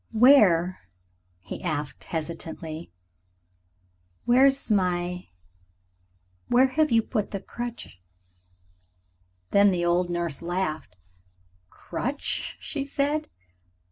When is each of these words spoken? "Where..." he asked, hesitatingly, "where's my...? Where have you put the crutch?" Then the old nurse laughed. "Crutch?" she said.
"Where..." 0.13 0.79
he 1.41 1.61
asked, 1.61 2.05
hesitatingly, 2.05 2.91
"where's 4.25 4.71
my...? 4.71 5.27
Where 6.47 6.69
have 6.69 6.91
you 6.91 7.03
put 7.03 7.29
the 7.29 7.39
crutch?" 7.39 8.01
Then 9.51 9.69
the 9.69 9.85
old 9.85 10.09
nurse 10.09 10.41
laughed. 10.41 10.97
"Crutch?" 11.69 12.57
she 12.59 12.83
said. 12.83 13.29